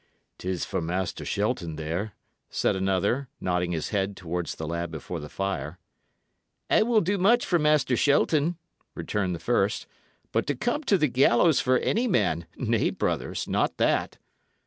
"'Tis 0.39 0.65
for 0.65 0.81
Master 0.81 1.23
Shelton 1.23 1.75
there," 1.75 2.13
said 2.49 2.75
another, 2.75 3.29
nodding 3.39 3.71
his 3.71 3.89
head 3.89 4.17
towards 4.17 4.55
the 4.55 4.65
lad 4.67 4.89
before 4.89 5.19
the 5.19 5.29
fire. 5.29 5.77
"I 6.71 6.81
will 6.81 7.01
do 7.01 7.19
much 7.19 7.45
for 7.45 7.59
Master 7.59 7.95
Shelton," 7.95 8.57
returned 8.95 9.35
the 9.35 9.39
first; 9.39 9.85
"but 10.31 10.47
to 10.47 10.55
come 10.55 10.83
to 10.85 10.97
the 10.97 11.07
gallows 11.07 11.59
for 11.59 11.77
any 11.77 12.07
man 12.07 12.47
nay, 12.57 12.89
brothers, 12.89 13.47
not 13.47 13.77
that!" 13.77 14.17